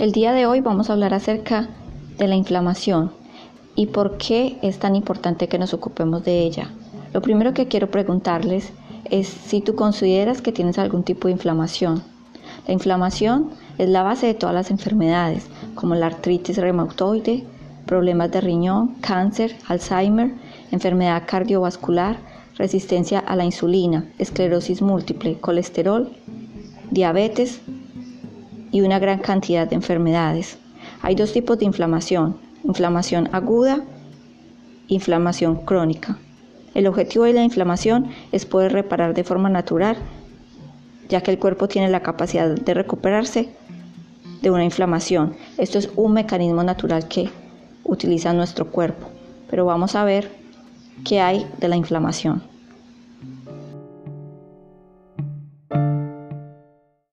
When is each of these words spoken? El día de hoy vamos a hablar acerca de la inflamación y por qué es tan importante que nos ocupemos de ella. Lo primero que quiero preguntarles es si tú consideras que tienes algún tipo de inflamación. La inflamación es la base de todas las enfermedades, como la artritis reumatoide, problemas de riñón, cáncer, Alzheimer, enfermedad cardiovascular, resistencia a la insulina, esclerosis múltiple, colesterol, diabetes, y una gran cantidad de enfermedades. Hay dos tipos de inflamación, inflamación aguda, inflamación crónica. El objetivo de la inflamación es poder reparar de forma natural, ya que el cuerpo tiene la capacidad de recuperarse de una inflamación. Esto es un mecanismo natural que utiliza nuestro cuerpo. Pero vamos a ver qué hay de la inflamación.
El 0.00 0.12
día 0.12 0.32
de 0.32 0.46
hoy 0.46 0.62
vamos 0.62 0.88
a 0.88 0.94
hablar 0.94 1.12
acerca 1.12 1.68
de 2.16 2.26
la 2.26 2.34
inflamación 2.34 3.12
y 3.76 3.88
por 3.88 4.16
qué 4.16 4.56
es 4.62 4.78
tan 4.78 4.96
importante 4.96 5.46
que 5.46 5.58
nos 5.58 5.74
ocupemos 5.74 6.24
de 6.24 6.40
ella. 6.40 6.70
Lo 7.12 7.20
primero 7.20 7.52
que 7.52 7.68
quiero 7.68 7.90
preguntarles 7.90 8.72
es 9.10 9.28
si 9.28 9.60
tú 9.60 9.74
consideras 9.74 10.40
que 10.40 10.52
tienes 10.52 10.78
algún 10.78 11.02
tipo 11.02 11.28
de 11.28 11.32
inflamación. 11.32 12.02
La 12.66 12.72
inflamación 12.72 13.50
es 13.76 13.90
la 13.90 14.02
base 14.02 14.26
de 14.26 14.32
todas 14.32 14.54
las 14.54 14.70
enfermedades, 14.70 15.48
como 15.74 15.94
la 15.94 16.06
artritis 16.06 16.56
reumatoide, 16.56 17.44
problemas 17.84 18.30
de 18.30 18.40
riñón, 18.40 18.94
cáncer, 19.02 19.54
Alzheimer, 19.68 20.32
enfermedad 20.70 21.24
cardiovascular, 21.26 22.16
resistencia 22.56 23.18
a 23.18 23.36
la 23.36 23.44
insulina, 23.44 24.06
esclerosis 24.18 24.80
múltiple, 24.80 25.38
colesterol, 25.40 26.10
diabetes, 26.90 27.60
y 28.72 28.80
una 28.82 28.98
gran 28.98 29.18
cantidad 29.18 29.68
de 29.68 29.76
enfermedades. 29.76 30.58
Hay 31.02 31.14
dos 31.14 31.32
tipos 31.32 31.58
de 31.58 31.64
inflamación, 31.64 32.36
inflamación 32.64 33.28
aguda, 33.32 33.84
inflamación 34.88 35.64
crónica. 35.64 36.18
El 36.74 36.86
objetivo 36.86 37.24
de 37.24 37.32
la 37.32 37.42
inflamación 37.42 38.10
es 38.32 38.46
poder 38.46 38.72
reparar 38.72 39.14
de 39.14 39.24
forma 39.24 39.48
natural, 39.48 39.96
ya 41.08 41.20
que 41.20 41.30
el 41.30 41.38
cuerpo 41.38 41.68
tiene 41.68 41.88
la 41.88 42.00
capacidad 42.00 42.48
de 42.48 42.74
recuperarse 42.74 43.48
de 44.42 44.50
una 44.50 44.64
inflamación. 44.64 45.34
Esto 45.58 45.78
es 45.78 45.90
un 45.96 46.12
mecanismo 46.12 46.62
natural 46.62 47.08
que 47.08 47.30
utiliza 47.84 48.32
nuestro 48.32 48.70
cuerpo. 48.70 49.08
Pero 49.50 49.64
vamos 49.64 49.96
a 49.96 50.04
ver 50.04 50.30
qué 51.04 51.20
hay 51.20 51.46
de 51.58 51.68
la 51.68 51.76
inflamación. 51.76 52.49